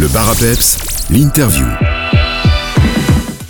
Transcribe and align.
Le 0.00 0.08
bar 0.08 0.30
à 0.30 0.34
peps, 0.34 0.78
l'interview. 1.10 1.66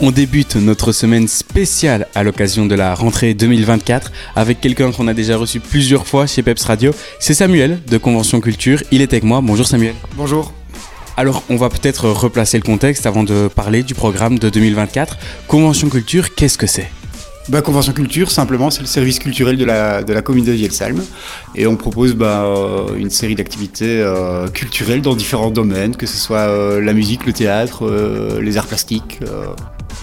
On 0.00 0.10
débute 0.10 0.56
notre 0.56 0.90
semaine 0.90 1.28
spéciale 1.28 2.08
à 2.16 2.24
l'occasion 2.24 2.66
de 2.66 2.74
la 2.74 2.92
rentrée 2.92 3.34
2024 3.34 4.10
avec 4.34 4.60
quelqu'un 4.60 4.90
qu'on 4.90 5.06
a 5.06 5.14
déjà 5.14 5.36
reçu 5.36 5.60
plusieurs 5.60 6.08
fois 6.08 6.26
chez 6.26 6.42
Peps 6.42 6.64
Radio. 6.64 6.90
C'est 7.20 7.34
Samuel 7.34 7.78
de 7.86 7.98
Convention 7.98 8.40
Culture. 8.40 8.82
Il 8.90 9.00
est 9.00 9.12
avec 9.12 9.22
moi. 9.22 9.40
Bonjour 9.40 9.64
Samuel. 9.64 9.94
Bonjour. 10.16 10.52
Alors, 11.16 11.44
on 11.50 11.56
va 11.56 11.68
peut-être 11.68 12.08
replacer 12.10 12.56
le 12.56 12.64
contexte 12.64 13.06
avant 13.06 13.22
de 13.22 13.46
parler 13.46 13.84
du 13.84 13.94
programme 13.94 14.36
de 14.36 14.50
2024. 14.50 15.18
Convention 15.46 15.88
Culture, 15.88 16.34
qu'est-ce 16.34 16.58
que 16.58 16.66
c'est? 16.66 16.90
Bah, 17.48 17.62
Convention 17.62 17.92
Culture, 17.92 18.30
simplement, 18.30 18.70
c'est 18.70 18.82
le 18.82 18.86
service 18.86 19.18
culturel 19.18 19.56
de 19.56 19.64
la, 19.64 20.02
de 20.02 20.12
la 20.12 20.22
commune 20.22 20.44
de 20.44 20.52
Vielsalm. 20.52 21.02
Et 21.54 21.66
on 21.66 21.76
propose 21.76 22.14
bah, 22.14 22.44
euh, 22.44 22.94
une 22.96 23.10
série 23.10 23.34
d'activités 23.34 24.00
euh, 24.00 24.48
culturelles 24.48 25.02
dans 25.02 25.14
différents 25.14 25.50
domaines, 25.50 25.96
que 25.96 26.06
ce 26.06 26.16
soit 26.16 26.48
euh, 26.48 26.80
la 26.80 26.92
musique, 26.92 27.26
le 27.26 27.32
théâtre, 27.32 27.90
les 28.40 28.56
arts 28.58 28.66
plastiques. 28.66 29.20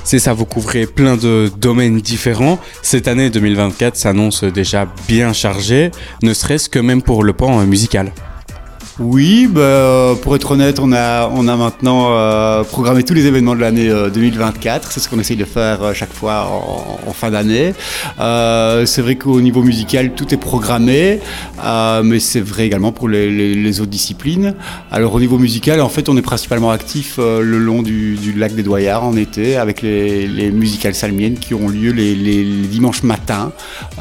C'est 0.03 0.19
ça, 0.19 0.33
vous 0.33 0.45
couvrez 0.45 0.85
plein 0.85 1.15
de 1.17 1.51
domaines 1.57 1.99
différents. 1.99 2.59
Cette 2.81 3.07
année 3.07 3.29
2024 3.29 3.95
s'annonce 3.95 4.43
déjà 4.43 4.87
bien 5.07 5.33
chargée, 5.33 5.91
ne 6.23 6.33
serait-ce 6.33 6.69
que 6.69 6.79
même 6.79 7.01
pour 7.01 7.23
le 7.23 7.33
pan 7.33 7.65
musical. 7.65 8.11
Oui, 8.99 9.47
bah, 9.47 10.15
pour 10.23 10.35
être 10.35 10.51
honnête, 10.51 10.79
on 10.79 10.91
a, 10.91 11.29
on 11.29 11.47
a 11.47 11.55
maintenant 11.55 12.07
euh, 12.09 12.63
programmé 12.63 13.03
tous 13.03 13.13
les 13.13 13.27
événements 13.27 13.53
de 13.53 13.61
l'année 13.61 13.89
2024. 14.11 14.87
Euh, 14.87 14.89
c'est 14.91 14.99
ce 14.99 15.07
qu'on 15.07 15.19
essaye 15.19 15.37
de 15.37 15.45
faire 15.45 15.83
euh, 15.83 15.93
chaque 15.93 16.11
fois 16.11 16.49
en, 17.05 17.13
fin 17.13 17.29
d'année. 17.29 17.73
c'est 18.17 19.01
vrai 19.01 19.15
qu'au 19.15 19.39
niveau 19.39 19.61
musical, 19.61 20.13
tout 20.13 20.33
est 20.33 20.37
programmé, 20.37 21.19
mais 22.03 22.19
c'est 22.19 22.41
vrai 22.41 22.65
également 22.65 22.91
pour 22.91 23.07
les, 23.07 23.81
autres 23.81 23.91
disciplines. 23.91 24.55
Alors 24.91 25.13
au 25.13 25.19
niveau 25.19 25.37
musical, 25.37 25.79
en 25.81 25.89
fait, 25.89 26.09
on 26.09 26.17
est 26.17 26.21
principalement 26.21 26.71
actif 26.71 27.17
le 27.17 27.57
long 27.59 27.81
du, 27.81 28.33
lac 28.35 28.55
des 28.55 28.63
Doyards 28.63 29.03
en 29.03 29.15
été 29.15 29.57
avec 29.57 29.81
les, 29.81 30.51
musicales 30.51 30.95
salmiennes 30.95 31.35
qui 31.35 31.53
ont 31.53 31.69
lieu 31.69 31.91
les, 31.91 32.15
les 32.15 32.43
dimanches 32.67 33.03
matins 33.03 33.51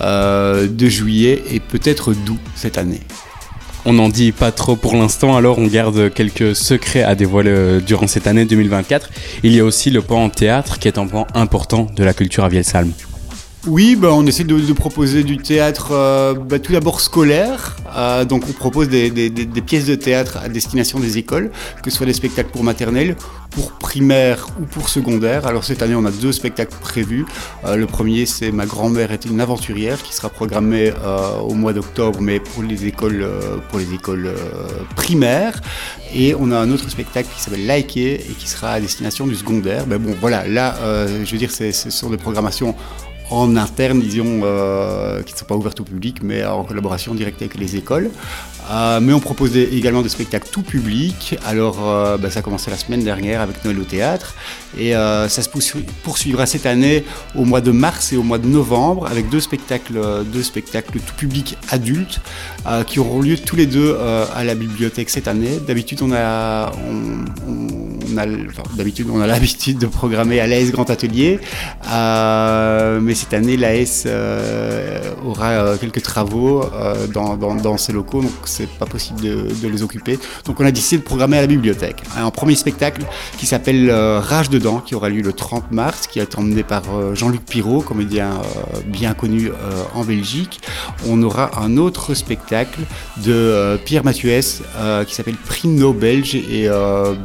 de 0.02 0.88
juillet 0.88 1.42
et 1.50 1.60
peut-être 1.60 2.12
d'août 2.12 2.40
cette 2.54 2.78
année. 2.78 3.00
On 3.88 3.92
n'en 3.92 4.08
dit 4.08 4.32
pas 4.32 4.50
trop 4.50 4.74
pour 4.74 4.96
l'instant, 4.96 5.36
alors 5.36 5.60
on 5.60 5.66
garde 5.68 6.12
quelques 6.12 6.56
secrets 6.56 7.04
à 7.04 7.14
dévoiler 7.14 7.50
euh, 7.50 7.80
durant 7.80 8.08
cette 8.08 8.26
année 8.26 8.44
2024. 8.44 9.10
Il 9.44 9.52
y 9.54 9.60
a 9.60 9.64
aussi 9.64 9.90
le 9.90 10.02
pan 10.02 10.28
théâtre 10.28 10.80
qui 10.80 10.88
est 10.88 10.98
un 10.98 11.06
pan 11.06 11.28
important 11.34 11.86
de 11.94 12.02
la 12.02 12.12
culture 12.12 12.42
à 12.42 12.48
Vielsalm. 12.48 12.90
Oui, 13.66 13.96
bah, 13.96 14.10
on 14.12 14.24
essaie 14.26 14.44
de, 14.44 14.72
proposer 14.72 15.24
du 15.24 15.38
théâtre 15.38 15.88
euh, 15.90 16.34
bah, 16.34 16.60
tout 16.60 16.70
d'abord 16.70 17.00
scolaire. 17.00 17.76
Euh, 17.96 18.24
donc 18.24 18.44
on 18.48 18.52
propose 18.52 18.88
des, 18.88 19.10
pièces 19.66 19.86
de 19.86 19.96
théâtre 19.96 20.38
à 20.40 20.48
destination 20.48 21.00
des 21.00 21.18
écoles, 21.18 21.50
que 21.82 21.90
ce 21.90 21.96
soit 21.96 22.06
des 22.06 22.12
spectacles 22.12 22.50
pour 22.50 22.62
maternelle, 22.62 23.16
pour 23.50 23.72
primaire 23.72 24.46
ou 24.60 24.66
pour 24.66 24.88
secondaire. 24.88 25.46
Alors 25.48 25.64
cette 25.64 25.82
année 25.82 25.96
on 25.96 26.04
a 26.04 26.12
deux 26.12 26.30
spectacles 26.30 26.76
prévus. 26.80 27.26
Euh, 27.64 27.74
le 27.74 27.86
premier 27.86 28.24
c'est 28.24 28.52
Ma 28.52 28.66
grand-mère 28.66 29.10
était 29.10 29.28
une 29.28 29.40
aventurière 29.40 30.00
qui 30.00 30.14
sera 30.14 30.28
programmé 30.28 30.92
au 31.42 31.54
mois 31.54 31.72
d'octobre 31.72 32.20
mais 32.20 32.38
pour 32.38 32.62
les 32.62 32.86
écoles, 32.86 33.28
pour 33.68 33.80
les 33.80 33.92
écoles 33.92 34.32
primaires. 34.94 35.60
Et 36.14 36.36
on 36.38 36.52
a 36.52 36.58
un 36.58 36.70
autre 36.70 36.88
spectacle 36.88 37.28
qui 37.34 37.42
s'appelle 37.42 37.66
Liker 37.66 38.14
et 38.14 38.34
qui 38.38 38.48
sera 38.48 38.72
à 38.72 38.80
destination 38.80 39.26
du 39.26 39.34
secondaire. 39.34 39.86
Mais 39.88 39.98
bon 39.98 40.14
voilà, 40.20 40.46
là 40.46 40.76
je 41.24 41.30
veux 41.30 41.38
dire 41.38 41.50
ce 41.50 41.72
sont 41.72 42.10
des 42.10 42.16
programmations 42.16 42.76
en 43.30 43.56
interne, 43.56 44.00
disons, 44.00 44.40
euh, 44.44 45.22
qui 45.22 45.32
ne 45.32 45.38
sont 45.38 45.44
pas 45.44 45.56
ouvertes 45.56 45.80
au 45.80 45.84
public, 45.84 46.18
mais 46.22 46.44
en 46.44 46.64
collaboration 46.64 47.14
directe 47.14 47.42
avec 47.42 47.56
les 47.56 47.76
écoles. 47.76 48.10
Euh, 48.70 49.00
mais 49.00 49.12
on 49.12 49.20
proposait 49.20 49.64
également 49.64 50.02
des 50.02 50.08
spectacles 50.08 50.48
tout 50.50 50.62
public. 50.62 51.38
Alors, 51.44 51.78
euh, 51.88 52.16
bah, 52.16 52.30
ça 52.30 52.40
a 52.40 52.42
commencé 52.42 52.70
la 52.70 52.76
semaine 52.76 53.04
dernière 53.04 53.40
avec 53.40 53.64
Noël 53.64 53.78
au 53.80 53.84
théâtre. 53.84 54.34
Et 54.78 54.92
ça 54.92 55.28
se 55.28 55.48
poursuivra 56.02 56.44
cette 56.44 56.66
année 56.66 57.04
au 57.34 57.46
mois 57.46 57.62
de 57.62 57.70
mars 57.70 58.12
et 58.12 58.16
au 58.18 58.22
mois 58.22 58.36
de 58.36 58.46
novembre 58.46 59.06
avec 59.06 59.30
deux 59.30 59.40
spectacles, 59.40 59.98
deux 60.26 60.42
spectacles 60.42 60.98
tout 61.00 61.14
public 61.14 61.56
adultes 61.70 62.20
qui 62.86 63.00
auront 63.00 63.22
lieu 63.22 63.38
tous 63.38 63.56
les 63.56 63.64
deux 63.64 63.96
à 64.34 64.44
la 64.44 64.54
bibliothèque 64.54 65.08
cette 65.08 65.28
année. 65.28 65.58
D'habitude, 65.66 66.02
on 66.02 66.12
a, 66.12 66.72
d'habitude, 68.76 69.08
on 69.10 69.20
a 69.20 69.26
l'habitude 69.36 69.78
de 69.78 69.86
programmer 69.86 70.40
à 70.40 70.46
l'AS 70.46 70.70
Grand 70.70 70.90
Atelier. 70.90 71.38
mais 71.84 73.14
cette 73.14 73.34
année, 73.34 73.56
l'AS 73.56 74.06
euh, 74.06 75.00
aura 75.24 75.50
euh, 75.50 75.76
quelques 75.76 76.02
travaux 76.02 76.62
euh, 76.62 77.06
dans, 77.06 77.76
ces 77.78 77.92
locaux, 77.92 78.22
donc 78.22 78.32
c'est 78.44 78.68
pas 78.68 78.86
possible 78.86 79.20
de, 79.20 79.68
les 79.68 79.82
occuper. 79.82 80.18
Donc 80.44 80.60
on 80.60 80.64
a 80.64 80.70
décidé 80.70 80.98
de 80.98 81.02
programmer 81.02 81.38
à 81.38 81.40
la 81.40 81.46
bibliothèque. 81.46 82.02
Un 82.16 82.30
premier 82.30 82.54
spectacle 82.54 83.02
qui 83.38 83.46
s'appelle 83.46 83.90
Rage 83.90 84.50
dedans, 84.50 84.80
qui 84.80 84.94
aura 84.94 85.08
lieu 85.08 85.22
le 85.22 85.32
30 85.32 85.72
mars, 85.72 86.06
qui 86.06 86.18
est 86.18 86.38
emmené 86.38 86.62
par 86.62 86.82
Jean-Luc 87.14 87.44
Pirot, 87.44 87.80
comédien 87.80 88.30
bien 88.86 89.14
connu 89.14 89.50
en 89.94 90.04
Belgique. 90.04 90.60
On 91.08 91.22
aura 91.22 91.50
un 91.60 91.76
autre 91.76 92.14
spectacle 92.14 92.80
de 93.24 93.78
Pierre 93.84 94.04
Mathieuès 94.04 94.62
qui 95.06 95.14
s'appelle 95.14 95.36
Primo 95.36 95.92
Belge 95.92 96.34
et 96.34 96.68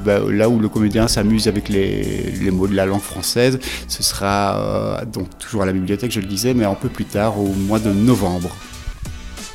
bah, 0.06 0.20
là 0.30 0.50
où 0.50 0.60
le 0.60 0.70
comédien 0.72 1.08
s'amuse 1.08 1.48
avec 1.48 1.70
les, 1.70 2.50
mots 2.52 2.68
de 2.68 2.76
la 2.76 2.86
langue 2.86 3.02
française, 3.02 3.60
ce 3.88 4.04
sera 4.04 5.02
donc 5.14 5.28
toujours 5.38 5.64
à 5.64 5.66
la 5.66 5.74
bibliothèque 5.74 5.82
bibliothèque, 5.82 6.12
je 6.12 6.20
le 6.20 6.28
disais, 6.28 6.54
mais 6.54 6.66
un 6.66 6.76
peu 6.76 6.90
plus 6.90 7.06
tard, 7.06 7.40
au 7.40 7.48
mois 7.48 7.80
de 7.80 7.92
novembre. 7.92 8.56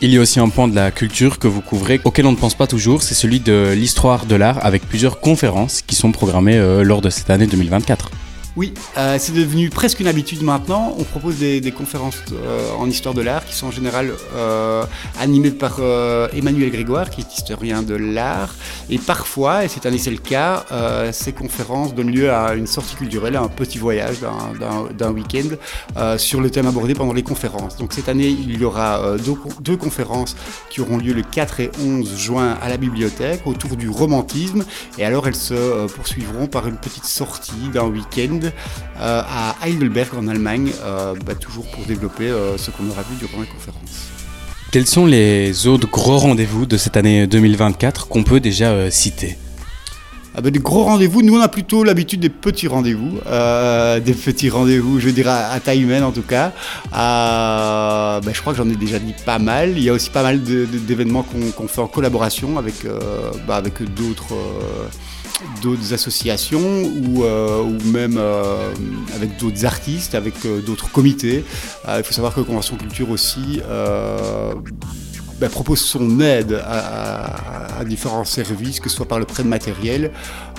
Il 0.03 0.12
y 0.12 0.19
a 0.19 0.21
aussi 0.21 0.41
un 0.41 0.50
point 0.50 0.69
de 0.69 0.75
la 0.75 0.91
culture 0.91 1.38
que 1.38 1.49
vous 1.49 1.62
couvrez 1.62 2.00
auquel 2.04 2.27
on 2.27 2.32
ne 2.32 2.37
pense 2.37 2.54
pas 2.54 2.66
toujours, 2.66 3.03
c'est 3.03 3.15
celui 3.15 3.41
de 3.41 3.72
l'histoire 3.75 4.27
de 4.27 4.34
l'art 4.34 4.59
avec 4.65 4.87
plusieurs 4.87 5.21
conférences 5.21 5.81
qui 5.81 5.94
sont 5.94 6.12
programmées 6.12 6.59
euh, 6.59 6.82
lors 6.82 7.00
de 7.00 7.09
cette 7.09 7.31
année 7.31 7.47
2024. 7.47 8.10
Oui, 8.56 8.72
euh, 8.96 9.16
c'est 9.18 9.34
devenu 9.34 9.68
presque 9.68 10.00
une 10.00 10.06
habitude 10.06 10.42
maintenant. 10.42 10.94
On 10.98 11.04
propose 11.04 11.36
des, 11.38 11.72
conférences 11.76 12.16
euh, 12.32 12.72
en 12.78 12.88
histoire 12.88 13.14
de 13.14 13.20
l'art 13.20 13.44
qui 13.44 13.54
sont 13.54 13.66
en 13.66 13.70
général 13.70 14.10
euh, 14.34 14.84
animées 15.20 15.50
par 15.50 15.78
Emmanuel 16.32 16.70
Grégoire, 16.70 17.10
qui 17.10 17.20
est 17.20 17.36
historien 17.36 17.82
de 17.82 17.94
l'art. 17.94 18.54
Et 18.88 18.98
parfois, 18.98 19.64
et 19.64 19.68
cette 19.68 19.84
année 19.84 19.98
c'est 19.98 20.10
le 20.10 20.16
cas, 20.16 20.64
ces 21.12 21.32
conférences 21.32 21.94
donnent 21.94 22.10
lieu 22.10 22.32
à 22.32 22.54
une 22.54 22.66
sortie 22.66 22.96
culturelle, 22.96 23.36
à 23.36 23.42
un 23.42 23.48
petit 23.48 23.78
voyage 23.78 24.16
d'un 24.20 25.10
week-end 25.10 26.16
sur 26.16 26.40
le 26.40 26.50
thème 26.50 26.66
abordé 26.66 26.94
pendant 26.94 27.12
les 27.12 27.22
conférences. 27.22 27.76
Donc 27.76 27.92
cette 27.92 28.08
année, 28.08 28.28
il 28.28 28.58
y 28.58 28.64
aura 28.64 29.16
deux, 29.18 29.34
deux, 29.60 29.76
conférences 29.76 30.36
qui 30.70 30.80
auront 30.80 30.96
lieu 30.96 31.12
le 31.12 31.22
4 31.22 31.60
et 31.60 31.70
11 31.84 32.16
juin 32.16 32.56
à 32.62 32.68
la 32.68 32.78
bibliothèque 32.78 33.46
autour 33.46 33.76
du 33.76 33.90
romantisme. 33.90 34.64
Et 34.98 35.04
alors 35.04 35.28
elles 35.28 35.36
se 35.36 35.86
poursuivront 35.88 36.46
par 36.46 36.66
une 36.66 36.76
petite 36.76 37.04
sortie 37.04 37.68
d'un 37.72 37.86
week-end 37.86 38.45
euh, 38.46 39.22
à 39.22 39.56
Heidelberg 39.66 40.08
en 40.16 40.28
Allemagne, 40.28 40.72
euh, 40.82 41.14
bah, 41.24 41.34
toujours 41.34 41.66
pour 41.66 41.84
développer 41.84 42.24
euh, 42.24 42.56
ce 42.56 42.70
qu'on 42.70 42.88
aura 42.88 43.02
vu 43.02 43.16
durant 43.18 43.40
la 43.40 43.46
conférence. 43.46 44.08
Quels 44.72 44.86
sont 44.86 45.06
les 45.06 45.66
autres 45.66 45.88
gros 45.88 46.18
rendez-vous 46.18 46.66
de 46.66 46.76
cette 46.76 46.96
année 46.96 47.26
2024 47.26 48.08
qu'on 48.08 48.24
peut 48.24 48.40
déjà 48.40 48.90
citer? 48.90 49.38
Ah 50.34 50.42
bah, 50.42 50.50
des 50.50 50.58
gros 50.58 50.84
rendez-vous, 50.84 51.22
nous 51.22 51.38
on 51.38 51.40
a 51.40 51.48
plutôt 51.48 51.82
l'habitude 51.82 52.20
des 52.20 52.28
petits 52.28 52.68
rendez-vous, 52.68 53.12
des 53.14 54.12
petits 54.12 54.50
rendez-vous, 54.50 55.00
je 55.00 55.08
dirais 55.08 55.30
à, 55.30 55.58
taille 55.60 55.82
humaine 55.82 56.02
en 56.02 56.12
tout 56.12 56.22
cas. 56.22 56.52
Bah, 56.92 58.20
je 58.30 58.40
crois 58.40 58.52
que 58.52 58.58
j'en 58.58 58.68
ai 58.68 58.76
déjà 58.76 58.98
dit 58.98 59.14
pas 59.24 59.38
mal. 59.38 59.70
Il 59.70 59.82
y 59.82 59.88
a 59.88 59.94
aussi 59.94 60.10
pas 60.10 60.22
mal 60.22 60.42
d'événements 60.42 61.22
qu'on 61.22 61.68
fait 61.68 61.80
en 61.80 61.86
collaboration 61.86 62.58
avec, 62.58 62.74
avec 63.48 63.82
d'autres 63.94 64.34
d'autres 65.62 65.92
associations 65.92 66.82
ou, 66.84 67.24
euh, 67.24 67.62
ou 67.62 67.91
même 67.91 68.16
euh, 68.19 68.72
avec 69.14 69.36
d'autres 69.38 69.64
artistes, 69.64 70.14
avec 70.14 70.34
euh, 70.44 70.60
d'autres 70.60 70.91
comités. 70.91 71.44
il 71.88 72.04
faut 72.04 72.12
savoir 72.12 72.34
que 72.34 72.41
Convention 72.41 72.76
Culture 72.76 73.10
aussi 73.10 73.60
bah, 75.38 75.48
propose 75.48 75.80
son 75.80 76.20
aide 76.20 76.62
à, 76.64 77.84
différents 77.84 78.24
services, 78.24 78.80
que 78.80 78.88
ce 78.88 78.97
soit 78.97 79.06
par 79.06 79.19
le 79.19 79.26
prêt 79.26 79.42
de 79.42 79.48
matériel, 79.48 80.10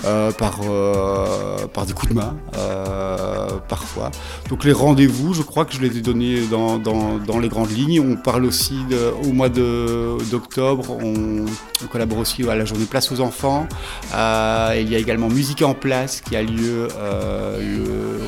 euh, 0.04 0.30
par, 0.30 0.60
euh, 0.62 1.66
par 1.66 1.84
des 1.84 1.92
coups 1.92 2.10
de 2.10 2.14
main, 2.14 2.36
euh, 2.56 3.48
parfois. 3.68 4.10
Donc 4.48 4.64
les 4.64 4.72
rendez-vous, 4.72 5.34
je 5.34 5.42
crois 5.42 5.64
que 5.64 5.74
je 5.74 5.80
les 5.80 5.98
ai 5.98 6.00
donnés 6.00 6.42
dans, 6.46 7.40
les 7.40 7.48
grandes 7.48 7.72
lignes. 7.72 8.00
On 8.00 8.16
parle 8.16 8.44
aussi 8.44 8.76
au 9.24 9.32
mois 9.32 9.48
d'octobre, 9.48 10.96
on, 11.02 11.44
collabore 11.90 12.18
aussi 12.18 12.48
à 12.48 12.54
la 12.54 12.64
journée 12.64 12.84
Place 12.84 13.10
aux 13.10 13.20
enfants. 13.20 13.66
il 14.12 14.88
y 14.88 14.94
a 14.94 14.98
également 14.98 15.28
Musique 15.28 15.62
en 15.62 15.74
place 15.74 16.20
qui 16.20 16.36
a 16.36 16.42
lieu 16.42 16.88
le, 17.58 18.20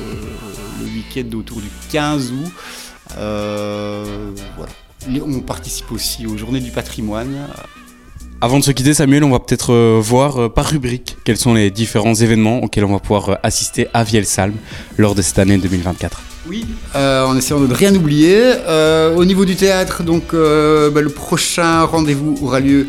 le 0.79 0.85
week-end 0.85 1.37
autour 1.37 1.61
du 1.61 1.69
15 1.91 2.31
août. 2.31 2.51
voilà 3.15 4.71
on 5.07 5.39
participe 5.41 5.91
aussi 5.91 6.25
aux 6.25 6.37
Journées 6.37 6.59
du 6.59 6.71
patrimoine. 6.71 7.47
Avant 8.43 8.57
de 8.57 8.63
se 8.63 8.71
quitter, 8.71 8.95
Samuel, 8.95 9.23
on 9.23 9.29
va 9.29 9.39
peut-être 9.39 9.71
euh, 9.71 9.99
voir 10.01 10.37
euh, 10.37 10.49
par 10.49 10.65
rubrique 10.65 11.15
quels 11.23 11.37
sont 11.37 11.53
les 11.53 11.69
différents 11.69 12.15
événements 12.15 12.63
auxquels 12.63 12.85
on 12.85 12.93
va 12.93 12.99
pouvoir 12.99 13.29
euh, 13.29 13.35
assister 13.43 13.87
à 13.93 14.03
Vielsalm 14.03 14.55
lors 14.97 15.13
de 15.13 15.21
cette 15.21 15.37
année 15.37 15.59
2024. 15.59 16.19
Oui, 16.47 16.65
euh, 16.95 17.23
en 17.23 17.37
essayant 17.37 17.59
de 17.59 17.67
ne 17.67 17.73
rien 17.73 17.93
oublier. 17.93 18.35
Euh, 18.41 19.15
au 19.15 19.25
niveau 19.25 19.45
du 19.45 19.55
théâtre, 19.55 20.01
donc 20.01 20.33
euh, 20.33 20.89
bah, 20.89 21.01
le 21.01 21.09
prochain 21.09 21.83
rendez-vous 21.83 22.35
aura 22.41 22.59
lieu 22.59 22.87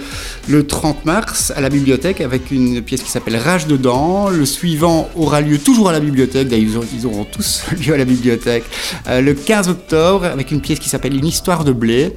le 0.49 0.67
30 0.67 1.05
mars 1.05 1.53
à 1.55 1.61
la 1.61 1.69
bibliothèque 1.69 2.23
avec 2.23 2.51
une 2.51 2.81
pièce 2.81 3.03
qui 3.03 3.11
s'appelle 3.11 3.37
Rage 3.37 3.67
dedans. 3.67 4.31
Le 4.31 4.47
suivant 4.47 5.11
aura 5.17 5.43
lieu 5.43 5.59
toujours 5.59 5.91
à 5.91 5.93
la 5.93 6.01
bibliothèque, 6.01 6.49
d'ailleurs 6.49 6.83
ils 6.97 7.07
auront 7.07 7.25
tous 7.25 7.63
lieu 7.87 7.93
à 7.93 7.99
la 7.99 8.07
bibliothèque. 8.07 8.65
le 9.07 9.33
15 9.35 9.69
octobre 9.69 10.25
avec 10.25 10.51
une 10.51 10.63
pièce 10.63 10.79
qui 10.79 10.89
s'appelle 10.89 11.15
Une 11.15 11.27
histoire 11.27 11.65
de 11.65 11.73
blé. 11.73 12.17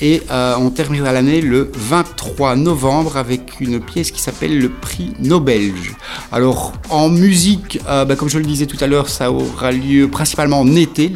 Et 0.00 0.22
on 0.30 0.70
terminera 0.70 1.12
l'année 1.12 1.40
le 1.40 1.72
23 1.74 2.54
novembre 2.54 3.16
avec 3.16 3.58
une 3.58 3.80
pièce 3.80 4.12
qui 4.12 4.22
s'appelle 4.22 4.56
le 4.56 4.68
prix 4.68 5.12
Nobelge. 5.18 5.96
Alors 6.30 6.72
en 6.88 7.08
musique, 7.08 7.80
bah, 7.84 8.14
comme 8.16 8.28
je 8.28 8.38
le 8.38 8.44
disais 8.44 8.66
tout 8.66 8.76
à 8.80 8.86
l'heure, 8.86 9.08
ça 9.08 9.32
aura 9.32 9.72
lieu 9.72 10.06
principalement 10.06 10.64
été, 10.76 11.12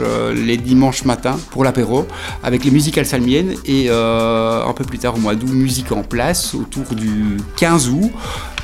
euh, 0.00 0.34
les 0.34 0.56
dimanches 0.56 1.04
matins 1.04 1.38
pour 1.50 1.64
l'apéro, 1.64 2.06
avec 2.42 2.64
les 2.64 2.70
musicales 2.70 3.06
salmiennes 3.06 3.54
et 3.64 3.86
euh, 3.88 4.64
un 4.64 4.72
peu 4.72 4.84
plus 4.84 4.98
tard 4.98 5.14
au 5.16 5.18
mois 5.18 5.34
d'août, 5.34 5.50
musique 5.50 5.92
en 5.92 6.02
place 6.02 6.54
autour 6.54 6.94
du 6.94 7.38
15 7.56 7.88
août. 7.88 8.10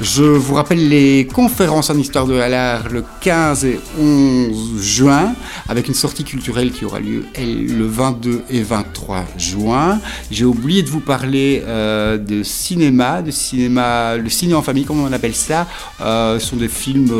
Je 0.00 0.24
vous 0.24 0.54
rappelle 0.54 0.88
les 0.88 1.26
conférences 1.32 1.88
en 1.88 1.96
histoire 1.96 2.26
de 2.26 2.34
l'art 2.34 2.88
le 2.88 3.04
15 3.20 3.64
et 3.64 3.78
11 3.98 4.82
juin, 4.82 5.34
avec 5.68 5.86
une 5.86 5.94
sortie 5.94 6.24
culturelle 6.24 6.72
qui 6.72 6.84
aura 6.84 6.98
lieu 6.98 7.24
le 7.36 7.86
22 7.86 8.42
et 8.50 8.62
23 8.62 9.24
juin. 9.38 10.00
J'ai 10.32 10.44
oublié 10.44 10.82
de 10.82 10.88
vous 10.90 11.00
parler 11.00 11.62
euh, 11.66 12.18
de 12.18 12.42
cinéma, 12.42 13.22
de 13.22 13.30
cinéma, 13.30 14.16
le 14.16 14.28
ciné 14.28 14.54
en 14.54 14.62
famille, 14.62 14.84
comme 14.84 15.00
on 15.00 15.12
appelle 15.12 15.34
ça. 15.34 15.66
ce 16.00 16.38
sont 16.40 16.56
des 16.56 16.68
films 16.68 17.12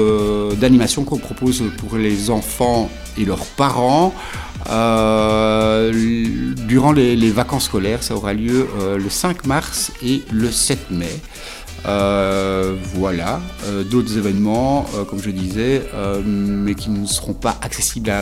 d'animation 0.59 1.05
qu'on 1.05 1.19
propose 1.19 1.63
pour 1.79 1.97
les 1.97 2.31
enfants 2.31 2.91
et 3.17 3.25
leurs 3.25 3.45
parents. 3.45 4.13
Euh, 4.71 5.93
durant 6.67 6.93
les, 6.93 7.31
vacances 7.31 7.65
scolaires, 7.65 8.03
ça 8.03 8.15
aura 8.15 8.33
lieu 8.33 8.67
euh, 8.81 8.99
le 8.99 9.11
5 9.11 9.47
mars 9.47 9.93
et 10.03 10.23
le 10.33 10.51
7 10.51 10.91
mai. 10.91 11.21
Euh, 11.87 12.75
voilà, 12.95 13.41
d'autres 13.91 14.17
événements, 14.17 14.87
comme 15.09 15.21
je 15.23 15.31
disais, 15.31 15.83
mais 16.25 16.75
qui 16.75 16.91
ne 16.91 17.07
seront 17.07 17.35
pas 17.35 17.57
accessibles 17.63 18.13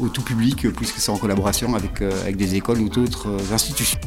au 0.00 0.08
tout 0.08 0.22
public, 0.22 0.70
puisque 0.72 0.98
c'est 0.98 1.10
en 1.10 1.16
collaboration 1.16 1.74
avec, 1.74 2.02
avec 2.02 2.36
des 2.36 2.54
écoles 2.54 2.78
ou 2.80 2.88
d'autres 2.88 3.28
institutions. 3.52 3.98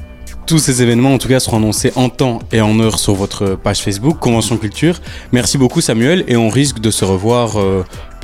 Tous 0.46 0.60
ces 0.60 0.82
événements, 0.82 1.14
en 1.14 1.18
tout 1.18 1.30
cas, 1.30 1.40
seront 1.40 1.58
annoncés 1.58 1.94
en 1.96 2.10
temps 2.10 2.40
et 2.52 2.60
en 2.60 2.78
heure 2.80 3.00
sur 3.00 3.16
votre 3.16 3.56
page 3.56 3.82
Facebook, 3.82 4.20
Convention 4.20 4.58
Culture. 4.58 5.00
Merci 5.32 5.58
beaucoup, 5.58 5.80
Samuel, 5.80 6.26
et 6.28 6.36
on 6.36 6.50
risque 6.50 6.80
de 6.80 6.92
se 6.92 7.06
revoir 7.06 7.58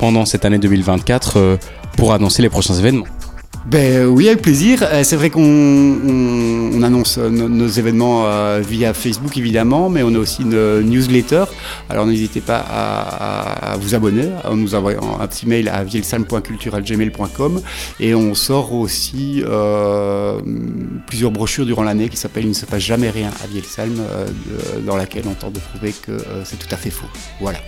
pendant 0.00 0.24
cette 0.24 0.46
année 0.46 0.58
2024 0.58 1.36
euh, 1.36 1.56
pour 1.96 2.14
annoncer 2.14 2.40
les 2.40 2.48
prochains 2.48 2.74
événements. 2.74 3.04
Ben 3.66 4.06
oui, 4.06 4.28
avec 4.28 4.40
plaisir. 4.40 4.82
Euh, 4.82 5.04
c'est 5.04 5.16
vrai 5.16 5.28
qu'on 5.28 6.82
annonce 6.82 7.18
euh, 7.18 7.28
nos, 7.28 7.68
événements 7.68 8.24
via 8.60 8.94
Facebook 8.94 9.36
évidemment, 9.36 9.90
mais 9.90 10.02
on 10.02 10.14
a 10.14 10.18
aussi 10.18 10.42
une 10.42 10.80
newsletter. 10.80 11.44
Alors 11.88 12.06
n'hésitez 12.06 12.40
pas 12.40 12.58
à, 12.58 13.76
vous 13.78 13.94
abonner 13.94 14.28
en 14.44 14.56
nous 14.56 14.74
envoyant 14.74 15.20
un 15.20 15.26
petit 15.26 15.46
mail 15.46 15.68
à 15.68 15.84
vielsalm.culture.gmail.com 15.84 17.60
et 18.00 18.14
on 18.14 18.34
sort 18.34 18.72
aussi 18.72 19.42
plusieurs 21.06 21.30
brochures 21.30 21.66
durant 21.66 21.82
l'année 21.82 22.08
qui 22.08 22.16
s'appellent 22.16 22.44
Il 22.44 22.50
ne 22.50 22.54
se 22.54 22.66
passe 22.66 22.82
jamais 22.82 23.10
rien 23.10 23.30
à 23.44 23.46
Vielsalm, 23.46 24.00
dans 24.86 24.96
laquelle 24.96 25.24
on 25.26 25.34
tente 25.34 25.52
de 25.54 25.60
prouver 25.60 25.92
que 25.92 26.12
c'est 26.44 26.58
tout 26.58 26.72
à 26.72 26.76
fait 26.76 26.90
faux. 26.90 27.08
Voilà. 27.40 27.58